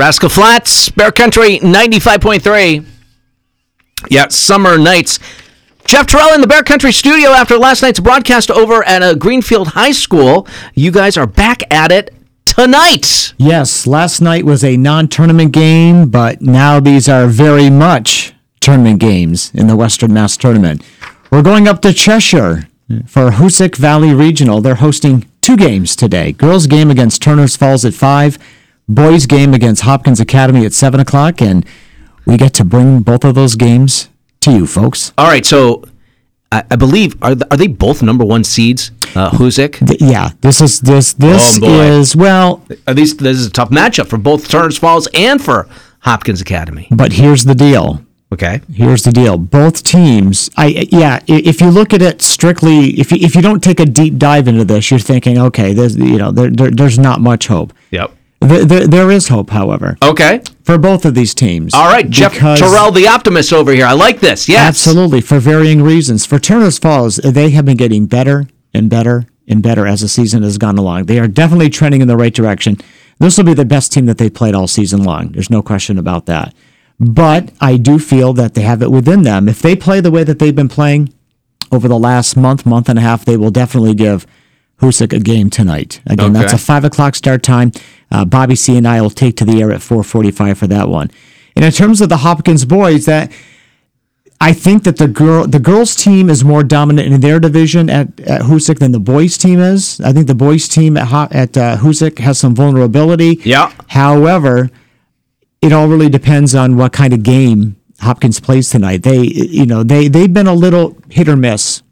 [0.00, 2.86] Rascal Flatts, Bear Country 95.3.
[4.08, 5.18] Yeah, summer nights.
[5.84, 9.68] Jeff Terrell in the Bear Country studio after last night's broadcast over at a Greenfield
[9.68, 10.48] High School.
[10.74, 12.14] You guys are back at it
[12.46, 13.34] tonight.
[13.36, 19.00] Yes, last night was a non tournament game, but now these are very much tournament
[19.00, 20.82] games in the Western Mass Tournament.
[21.30, 22.70] We're going up to Cheshire
[23.06, 24.62] for Hoosac Valley Regional.
[24.62, 28.38] They're hosting two games today girls' game against Turners Falls at 5,
[28.94, 31.64] boys' game against Hopkins Academy at 7 o'clock, and
[32.26, 34.08] we get to bring both of those games
[34.40, 35.12] to you, folks.
[35.18, 35.84] All right, so
[36.52, 38.90] I, I believe are th- are they both number one seeds?
[39.14, 39.86] Uh, Hoosac.
[39.86, 43.70] Th- yeah, this is this this Oh, is well, Are these this is a tough
[43.70, 45.68] matchup for both Turners Falls and for
[46.00, 46.88] Hopkins Academy.
[46.90, 48.04] but here's the deal.
[48.32, 48.60] Okay.
[48.72, 49.36] Here's the deal.
[49.38, 53.60] Both teams, I yeah, if you look at it strictly, if you, if you don't
[53.62, 56.98] take a deep dive into this, you're thinking, okay, there's you know there, there there's
[56.98, 57.72] not much hope.
[57.90, 58.12] Yep.
[58.40, 60.40] There, there, there is hope, however, Okay.
[60.62, 61.74] for both of these teams.
[61.74, 63.84] All right, Jeff Terrell, the optimist over here.
[63.86, 64.48] I like this.
[64.48, 64.66] Yes.
[64.68, 66.24] Absolutely, for varying reasons.
[66.24, 70.42] For Turners Falls, they have been getting better and better and better as the season
[70.42, 71.04] has gone along.
[71.04, 72.78] They are definitely trending in the right direction.
[73.18, 75.32] This will be the best team that they've played all season long.
[75.32, 76.54] There's no question about that.
[76.98, 79.48] But I do feel that they have it within them.
[79.48, 81.12] If they play the way that they've been playing
[81.72, 84.26] over the last month, month and a half, they will definitely give
[84.80, 86.00] Hoosac a game tonight.
[86.06, 87.72] Again, that's a five o'clock start time.
[88.10, 91.10] Uh, Bobby C and I will take to the air at 4:45 for that one.
[91.54, 93.30] And in terms of the Hopkins boys, that
[94.40, 98.18] I think that the girl the girls team is more dominant in their division at,
[98.20, 100.00] at Hoosac than the boys team is.
[100.00, 103.40] I think the boys team at Ho- at uh, Hoosac has some vulnerability.
[103.44, 103.72] Yeah.
[103.88, 104.70] However,
[105.60, 109.02] it all really depends on what kind of game Hopkins plays tonight.
[109.02, 111.82] They you know they they've been a little hit or miss.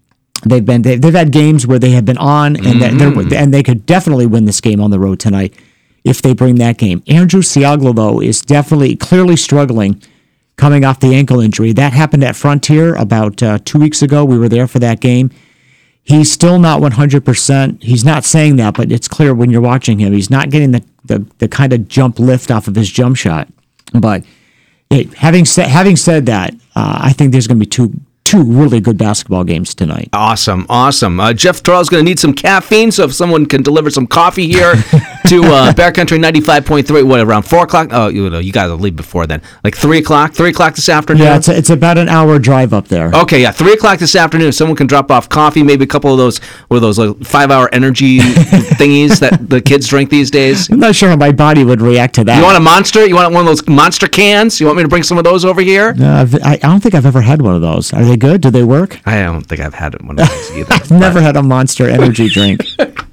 [0.46, 3.52] They've been they, they've had games where they have been on and that they're, and
[3.52, 5.52] they could definitely win this game on the road tonight
[6.04, 7.02] if they bring that game.
[7.06, 10.02] Andrew Siaglo though is definitely clearly struggling
[10.58, 11.72] coming off the ankle injury.
[11.72, 14.24] That happened at Frontier about uh, two weeks ago.
[14.24, 15.30] We were there for that game.
[16.02, 17.82] He's still not 100%.
[17.82, 20.12] He's not saying that, but it's clear when you're watching him.
[20.12, 23.48] He's not getting the, the, the kind of jump lift off of his jump shot.
[23.92, 24.24] But
[24.90, 27.92] it, having, said, having said that, uh, I think there's going to be two,
[28.24, 30.08] two really good basketball games tonight.
[30.14, 31.20] Awesome, awesome.
[31.20, 34.46] Uh, Jeff Terrell's going to need some caffeine, so if someone can deliver some coffee
[34.48, 34.74] here
[35.28, 37.88] to uh, Bear Country 95.3, what, around 4 o'clock?
[37.92, 39.42] Oh, you, know, you got to leave before then.
[39.62, 40.32] Like 3 o'clock?
[40.32, 41.24] 3 o'clock this afternoon?
[41.24, 43.10] Yeah, it's, a, it's about an hour drive up there.
[43.12, 44.52] Okay, yeah, 3 o'clock this afternoon.
[44.52, 47.50] Someone can drop off coffee, maybe a couple of those, what are those, like five
[47.50, 48.18] hour energy
[48.78, 50.70] thingies that the kids drink these days.
[50.70, 52.38] I'm not sure how my body would react to that.
[52.38, 53.06] You want a monster?
[53.06, 54.60] You want one of those monster cans?
[54.60, 55.92] You want me to bring some of those over here?
[55.92, 57.92] No, I've, I, I don't think I've ever had one of those.
[57.92, 58.40] Are they good?
[58.40, 59.00] Do they work?
[59.06, 60.72] I don't think I've had one of those either.
[60.74, 62.62] I've never had a Monster Energy drink.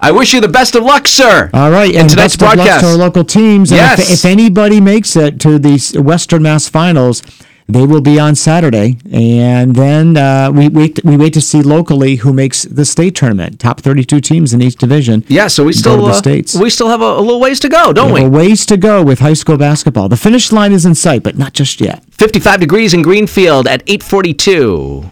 [0.00, 1.50] I wish you the best of luck, sir.
[1.52, 2.80] All right, and tonight's best of luck broadcast.
[2.84, 3.70] to our local teams.
[3.72, 3.98] And Yes.
[4.00, 7.22] if, if anybody makes it to the Western Mass Finals,
[7.70, 11.04] they will be on Saturday, and then uh, we wait.
[11.04, 13.60] We wait to see locally who makes the state tournament.
[13.60, 15.22] Top thirty-two teams in each division.
[15.28, 16.54] Yeah, so we still the uh, states.
[16.58, 18.24] we still have a, a little ways to go, don't we?
[18.24, 20.08] A ways to go with high school basketball.
[20.08, 22.02] The finish line is in sight, but not just yet.
[22.12, 25.10] 55 degrees in Greenfield at 842.